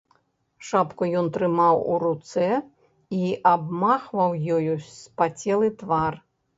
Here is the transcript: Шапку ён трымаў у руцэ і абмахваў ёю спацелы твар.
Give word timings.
Шапку 0.69 1.03
ён 1.19 1.29
трымаў 1.35 1.75
у 1.91 1.99
руцэ 2.05 2.49
і 3.21 3.31
абмахваў 3.53 4.29
ёю 4.59 4.75
спацелы 4.99 5.67
твар. 5.83 6.13